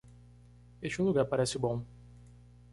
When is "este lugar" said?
0.81-1.25